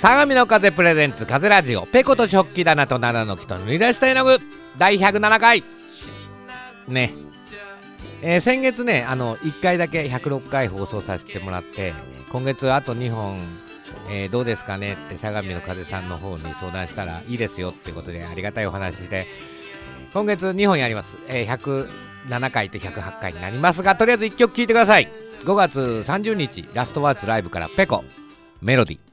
[0.00, 4.38] 相模の風プレゼンツ風ラジオペコと食器棚と奈良の木と塗り出した絵の具
[4.78, 5.62] 第107回
[6.88, 7.12] ね。
[8.22, 11.92] えー先月ねあの1回だけ106回放送させてもらって
[12.32, 13.36] 今月あと2本、
[14.08, 19.26] えーどうですかねって相模の風さんの方に相談したらいいですよってことでありがたいお話で
[20.14, 21.88] 今月2本やります、えー
[22.26, 25.12] 107回と108回になりますがとりあえず1曲聴いてください。
[25.44, 28.02] 5月30日ラストワーツライブからペコ
[28.62, 29.09] メロディ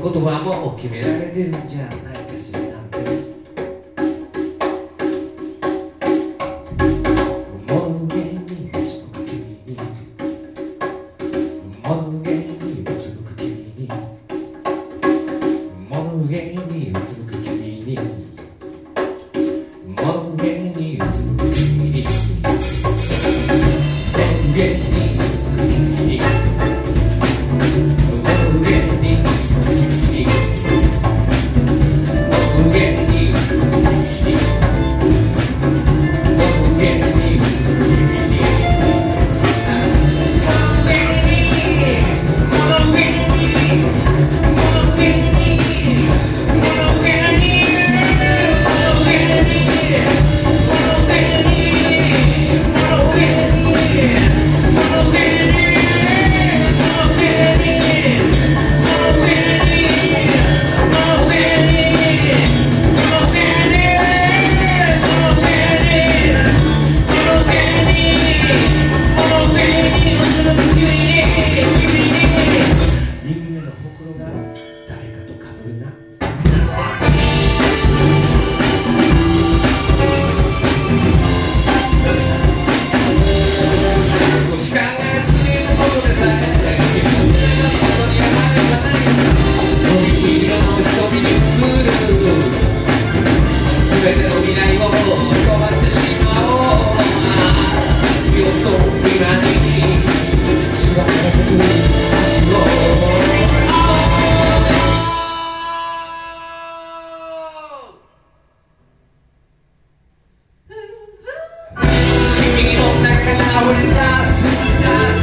[0.00, 2.69] 言葉も決められてるんじゃないかしら。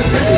[0.00, 0.37] Thank you.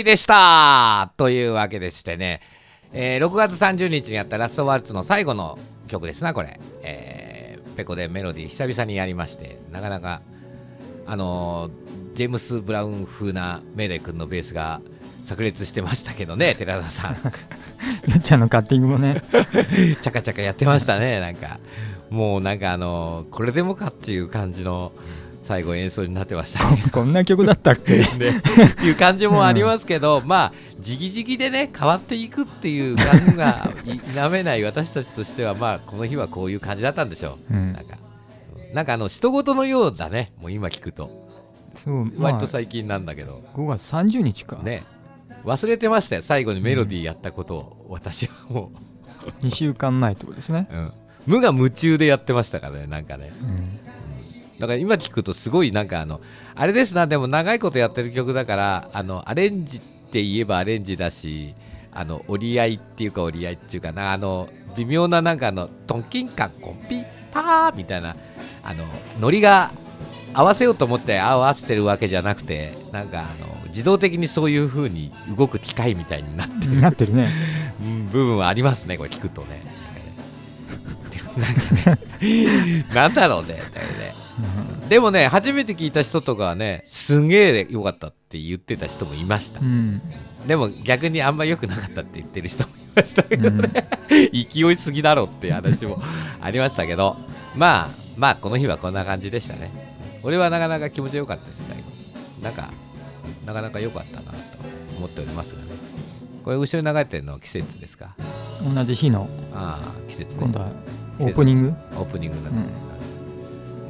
[0.00, 1.12] ーでした。
[1.16, 2.40] というわけでしてね、
[2.92, 5.58] えー6月30日にやったラストワルツの最後の
[5.88, 10.20] 曲ですなこれ、えーペコでメロディー久々にやりましてなかなか
[11.06, 14.80] あのージェームス・ブラウン風なメイデー君のベースが
[15.24, 17.16] 炸裂してましたけどね 寺田さん。
[18.08, 19.22] ゆっちゃんのカッティングもね。
[19.30, 21.60] チャカチャカやってましたねなんか。
[22.10, 24.90] もうなんかあのーこれでもかっていう感じの
[25.48, 26.70] 最後演奏になってました。
[26.70, 28.00] ねこんな曲だったっけ？
[28.00, 28.04] ね。
[28.04, 37.72] っていう感じもありますけど、まあじぎじぎでね変わっていくっていう感がい否めない私たちとしてはまあこの日はこういう感じだったんでしょう、うん。
[37.72, 37.96] なんか
[38.68, 38.74] うん。
[38.74, 40.32] なんかあの人事のようだね。
[40.40, 41.10] もう今聞くと。
[41.74, 42.32] そうまあ。
[42.32, 44.84] 割と最近なんだけど、5月30日か、ね。
[45.44, 48.72] 忘れてましたよ最後にメロディーやったことを、私はも
[49.40, 50.92] 2週間前ってことですね、う、うん、
[51.26, 53.32] 無我夢中でやってましたからねなんかね。
[53.40, 53.78] うん、
[54.58, 56.20] だから今聞くとすごいなんかあの
[56.54, 61.54] あれですなでも長いことやってる曲だからあのアレンジって言えばアレンジだし
[61.92, 68.16] あの折り合いっていうか折り合いっていうかなあの微妙ななんかあのトンキンカンコンピパーみたいな
[68.62, 68.84] あの
[69.20, 69.70] ノリが
[70.34, 76.78] 合わせようと思って合わせてるわけじゃなくてなんかあの自動的にそういう風に動く機械みたいになってる。
[76.78, 77.28] なってるね。
[77.80, 79.62] うん部分はありますねこれ聞くとね。
[81.36, 82.84] なんかね。
[82.92, 84.14] なんだろうねだよね
[84.88, 89.60] でもね初めて聞いた人とかはねすげえ良かったって言ってた人もいました。
[89.60, 90.00] うん、
[90.46, 93.58] でも逆にあんま良くなかったって言ってる人もいましたけどうん。
[93.58, 93.88] ね、
[94.32, 96.00] 勢いすぎだろっていう話も
[96.40, 97.16] ありましたけど。
[97.56, 99.70] まあまあこの日はこんな感じでしたね。
[100.22, 101.82] 俺はなかなか気持ちよかったです最後。
[102.42, 102.72] なんか
[103.46, 104.38] なかなか良かったなと
[104.98, 105.64] 思っておりますがね。
[106.44, 108.14] これ後ろに流れてるのは季節ですか？
[108.74, 110.40] 同じ日のああ季節ね。
[110.40, 110.68] 今度は
[111.18, 111.68] オープニング？
[111.96, 112.56] オープニングだね、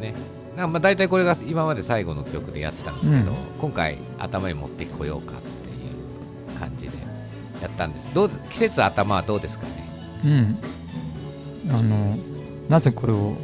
[0.00, 0.27] ねなんか
[0.66, 3.36] まあ大体これが今まで最後の曲でやってたんですけど、うん。
[3.60, 6.96] 今回頭に持ってこようかっていう感じで
[7.62, 8.08] やったんです。
[8.14, 9.72] どう季節頭はどうですかね？
[10.24, 10.58] うん。
[11.70, 12.16] あの
[12.68, 13.36] なぜこれを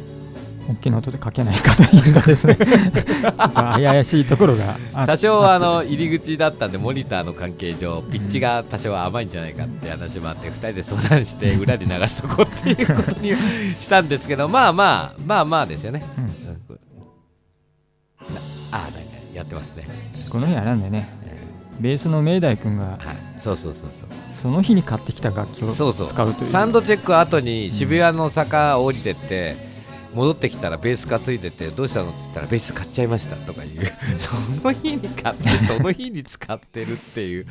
[0.67, 13.29] 大きな音でかけないかというとですね ちょっと怪しいところがあ多少はああの入り口だったんでモニターの関係上ピッチが多少は甘いんじゃないかって話もあって2人で相談して裏で流しとこうっていうことに
[13.79, 16.44] したんですけどまあまあまあまあですよね、うん
[18.83, 18.89] あ
[19.33, 19.85] やってますね、
[20.29, 21.09] この日あれなんだよね。
[21.25, 21.45] え
[21.79, 23.17] ベースの明大君がーはい。
[23.41, 23.89] そうそうそうそう。
[24.31, 26.07] その日に買ってきた楽器をそうそう。
[26.07, 26.51] 使うという。
[26.51, 29.55] サンドチェック後に渋谷の坂降りてって、
[30.13, 33.71] 戻ってきたらベース担いでてどうしたのって言ったらベース買っちゃいましたとかいう。
[34.17, 37.45] その日に買ってその日に使ってるっていう。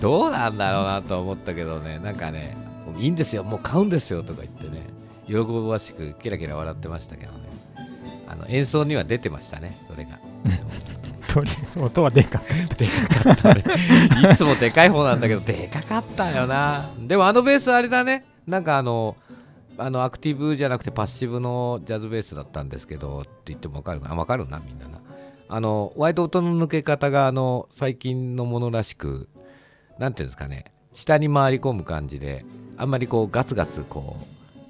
[0.00, 2.00] どうなんだろうなと思ったけどね。
[2.02, 2.56] なんかね
[2.98, 3.44] いいんですよ。
[3.44, 4.86] もう買うんですよとか言ってね。
[5.28, 5.34] 喜
[5.68, 7.52] ばしくキラキラ笑ってましたけどね。
[8.32, 10.18] あの演奏には出てましたねそれが
[11.32, 13.64] とりあえず音はでかくでかかったね。
[14.32, 16.90] いつもでかい方なんだけどでかかったよな。
[16.98, 18.24] でもあのベースあれだね。
[18.46, 19.16] なんかあの
[19.78, 24.14] あのアクティブじゃなくてパッシブのジャズベースだったんですけどって言っても分かるかな。
[24.14, 25.00] 分かるなみんなな。
[25.48, 29.28] あの割と音の抜け方があの最近のものらしく
[29.98, 30.66] なんていうんですかね。
[30.92, 32.44] 下に回り込む感じで
[32.76, 34.18] あんまりこうガツガツこ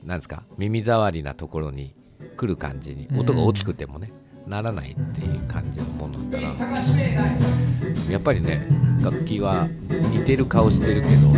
[0.04, 1.94] うなんですか耳障りなところに
[2.36, 4.12] 来る感じに音が大きくてもね、
[4.46, 8.12] ならないっていう感じのものだな高橋明大。
[8.12, 8.66] やっぱりね
[9.02, 9.68] 楽器は
[10.10, 11.32] 似てる顔してるけど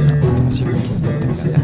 [0.50, 1.54] 新しい楽器を取ってますよ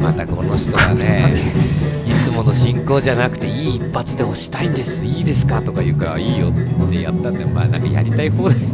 [0.00, 1.34] またこの人がね。
[2.06, 5.04] いつもの進行じゃなくていい一発で押したいんです。
[5.04, 8.56] いいですかとか言うからいいよって言ってやったんでまあなんかやりたい方で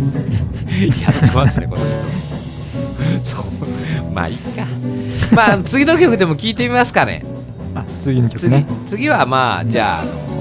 [1.03, 1.95] やってますねこの人。
[3.25, 3.45] そう。
[4.15, 4.67] まあいいか。
[5.35, 7.25] まあ次の曲でも聴いてみますかね。
[7.75, 10.36] あ次の曲次,、ね次はまあじゃあ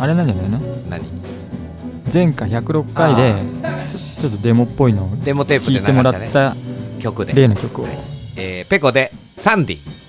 [0.00, 0.58] あれなんじゃないの？
[0.88, 1.04] 何？
[2.12, 3.34] 前回106回で
[4.20, 6.56] ちょっとデモっぽいのをデモテープで流聴いてもらしったた
[7.00, 7.32] 曲で。
[7.34, 7.84] 例の曲を。
[7.84, 7.98] はい。
[8.36, 9.99] えーペコでサンディ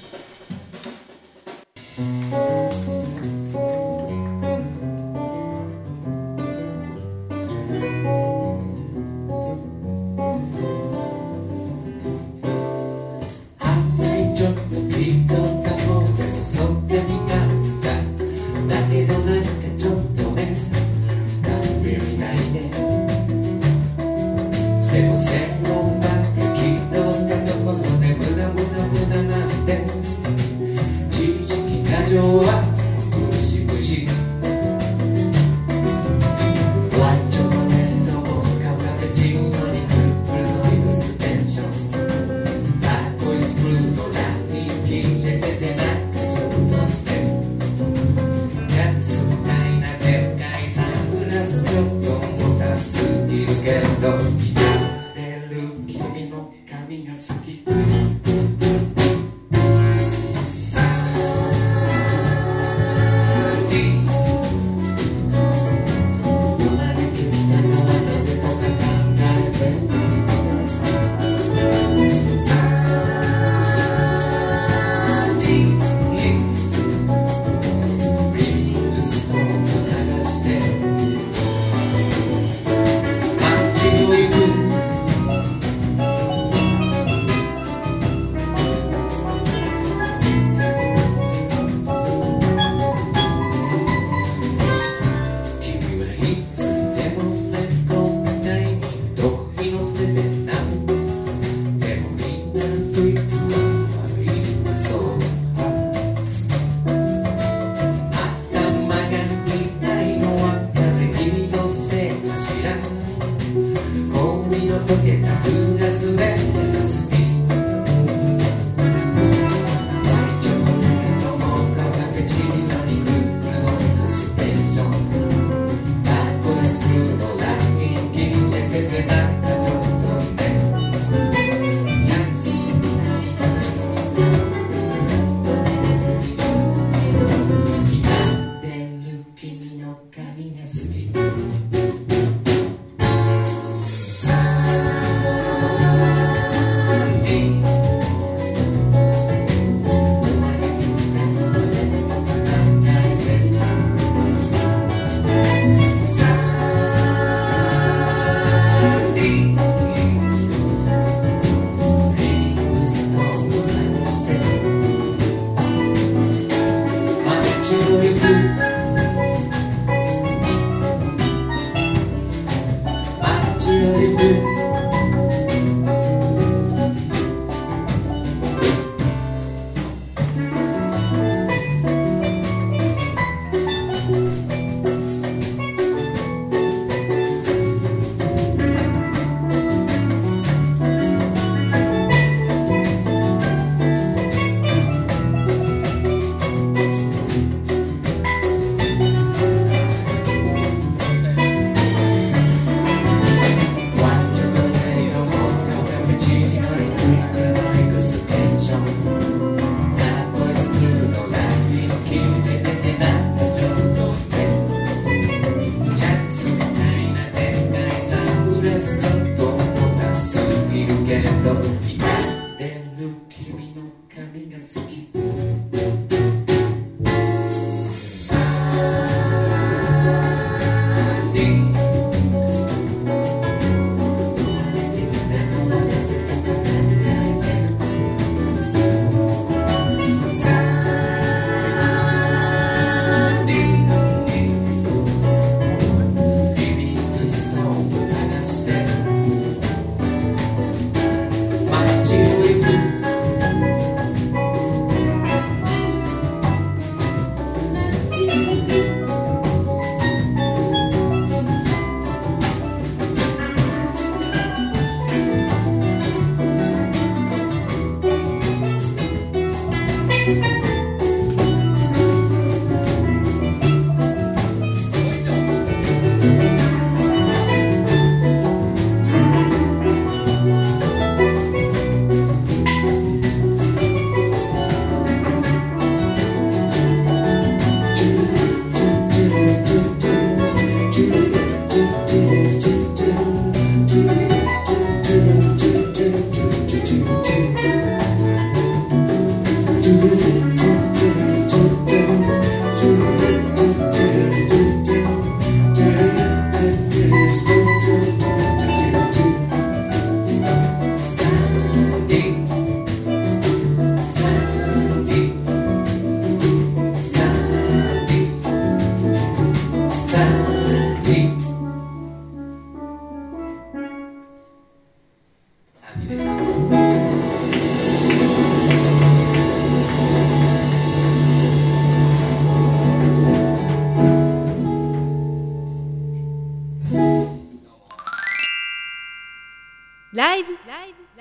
[340.13, 340.57] ライブ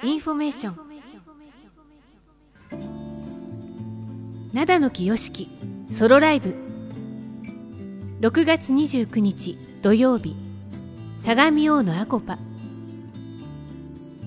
[0.03, 0.77] インフォメーション
[4.53, 5.49] 灘野清樹
[5.93, 6.57] ソロライブ。
[8.21, 10.35] 6月29日土曜日
[11.21, 12.37] 相模大野アコパ。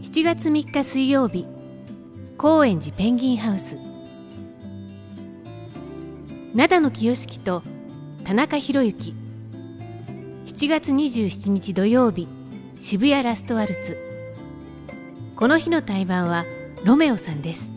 [0.01, 1.45] 7月3日水曜日
[2.37, 3.77] 高円寺ペンギンハウス。
[6.55, 7.63] 灘野清樹と
[8.23, 9.13] 田中宏之。
[10.45, 12.29] 7月27日土曜日
[12.79, 14.12] 渋谷ラストワルツ。
[15.35, 16.45] この日の対バンは
[16.83, 17.71] ロメオさんです。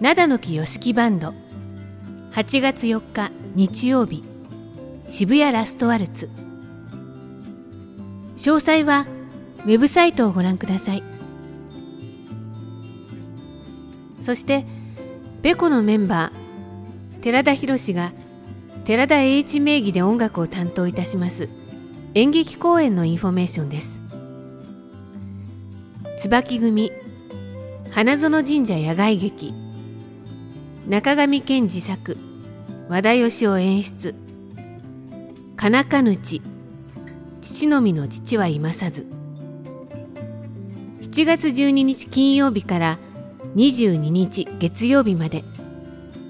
[0.00, 1.34] 灘の木よしきバンド。
[2.32, 4.22] 8月4日日曜日。
[5.08, 6.30] 渋谷ラストワルツ。
[8.36, 9.06] 詳細は
[9.64, 11.02] ウェブサイトをご覧ください。
[14.20, 14.64] そして
[15.42, 18.12] peko のメンバー寺田博が
[18.84, 21.50] 寺田栄一名義で音楽を担当いたします
[22.14, 24.03] 演劇公演のインフォメーションです。
[26.16, 26.92] 椿組
[27.90, 29.54] 花園神社野外劇
[30.88, 32.16] 中上健次作
[32.88, 34.14] 和田義雄演出
[35.56, 36.42] かなかぬち
[37.40, 39.06] ちちのみの父はいまさず
[41.02, 42.98] 7月12日金曜日から
[43.56, 45.44] 22日月曜日まで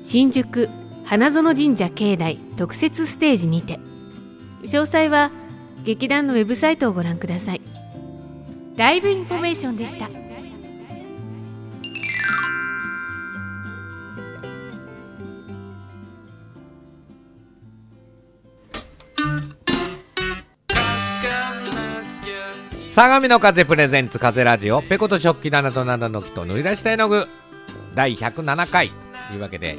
[0.03, 0.69] 新宿
[1.05, 3.79] 花園神社境内特設ステージにて。
[4.65, 5.31] 詳細は
[5.85, 7.61] 劇団のウェブサイトをご覧ください。
[8.77, 10.09] ライブインフォメーションでした。
[22.91, 27.27] 相模の風プレゼンツ風ラジオペコと食器棚と七の木と塗り出した絵の具。
[27.95, 28.93] 第107回。
[29.29, 29.79] というわけで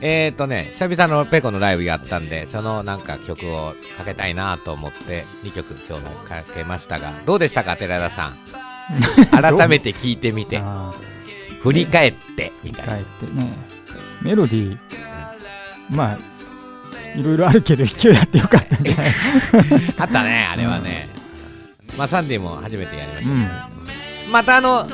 [0.00, 8.38] えーとね久々のペコのライブやったんでそのなんか曲をかけたいなと思って2曲今日もかけましたがどうでしたか寺田さん？
[9.42, 10.58] 改めて聞いてみて。
[10.58, 10.92] あ
[11.60, 12.92] 振り返ってみたいな。
[12.94, 13.52] ー帰ってね。
[14.22, 14.78] メロディー
[15.90, 16.18] まあ
[17.18, 19.12] いろいろあるけど一応やってよかったんじゃない？
[19.98, 21.08] あったねあれはね、
[21.96, 24.32] まあサンデーも初めてやりました、うん。
[24.32, 24.86] またあの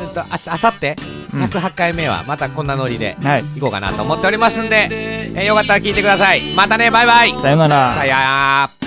[0.00, 0.94] えっとああさって？
[1.00, 3.42] うん108回目はまたこんなノリではい。
[3.56, 6.54] いこうかなと思っておりますんで、えーよかったら聞いてください。
[6.54, 7.32] またねバイバイ。
[7.40, 7.94] さよなら。
[7.94, 8.81] さよなら